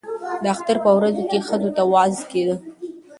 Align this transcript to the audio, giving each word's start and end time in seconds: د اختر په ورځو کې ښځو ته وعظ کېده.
د 0.43 0.45
اختر 0.53 0.77
په 0.85 0.91
ورځو 0.97 1.23
کې 1.29 1.45
ښځو 1.47 1.69
ته 1.77 1.81
وعظ 1.91 2.17
کېده. 2.31 2.55